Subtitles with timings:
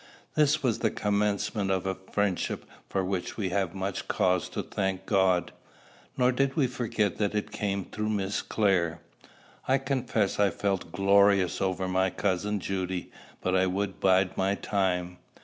[0.33, 5.05] This was the commencement of a friendship for which we have much cause to thank
[5.05, 5.51] God.
[6.17, 8.99] Nor did we forget that it came through Miss Clare.
[9.67, 13.11] I confess I felt glorious over my cousin Judy;
[13.41, 15.19] but I would bide my time.